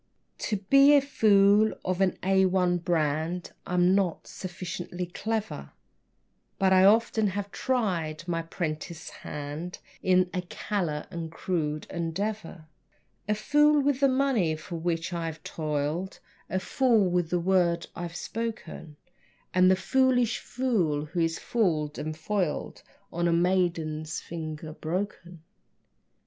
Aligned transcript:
To 0.39 0.57
be 0.57 0.95
a 0.95 0.99
fool 0.99 1.73
of 1.85 2.01
an 2.01 2.13
A1 2.23 2.83
brand 2.83 3.51
I'm 3.67 3.93
not 3.93 4.25
sufficiently 4.25 5.05
clever, 5.05 5.73
But 6.57 6.73
I 6.73 6.85
often 6.85 7.27
have 7.27 7.51
tried 7.51 8.27
my 8.27 8.41
'prentice 8.41 9.11
hand 9.11 9.77
In 10.01 10.31
a 10.33 10.41
callow 10.41 11.05
and 11.11 11.31
crude 11.31 11.85
endeavor; 11.91 12.65
A 13.29 13.35
fool 13.35 13.79
with 13.79 13.99
the 13.99 14.07
money 14.09 14.55
for 14.55 14.75
which 14.77 15.13
I've 15.13 15.43
toiled, 15.43 16.19
A 16.49 16.59
fool 16.59 17.07
with 17.07 17.29
the 17.29 17.39
word 17.39 17.85
I've 17.95 18.15
spoken, 18.15 18.95
And 19.53 19.69
the 19.69 19.75
foolish 19.75 20.39
fool 20.39 21.05
who 21.05 21.19
is 21.19 21.37
fooled 21.37 21.99
and 21.99 22.17
foiled 22.17 22.81
On 23.13 23.27
a 23.27 23.31
maiden's 23.31 24.19
finger 24.19 24.73
broken. 24.73 25.43